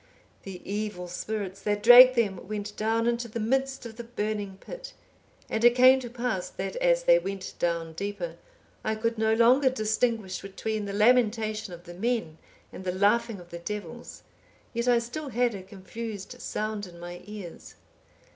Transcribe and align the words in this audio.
The 0.41 0.67
evil 0.67 1.07
spirits 1.07 1.61
that 1.61 1.83
dragged 1.83 2.15
them 2.15 2.47
went 2.47 2.75
down 2.75 3.05
into 3.05 3.27
the 3.27 3.39
midst 3.39 3.85
of 3.85 3.97
the 3.97 4.03
burning 4.03 4.57
pit; 4.59 4.93
and 5.47 5.63
it 5.63 5.75
came 5.75 5.99
to 5.99 6.09
pass 6.09 6.49
that 6.49 6.75
as 6.77 7.03
they 7.03 7.19
went 7.19 7.53
down 7.59 7.93
deeper, 7.93 8.37
I 8.83 8.95
could 8.95 9.19
no 9.19 9.35
longer 9.35 9.69
distinguish 9.69 10.41
between 10.41 10.85
the 10.85 10.91
lamentation 10.93 11.71
of 11.71 11.83
the 11.83 11.93
men 11.93 12.39
and 12.73 12.83
the 12.83 12.91
laughing 12.95 13.39
of 13.39 13.51
the 13.51 13.59
devils, 13.59 14.23
yet 14.73 14.87
I 14.87 14.97
still 14.97 15.29
had 15.29 15.53
a 15.53 15.61
confused 15.61 16.41
sound 16.41 16.87
in 16.87 16.99
my 16.99 17.21
ears. 17.25 17.75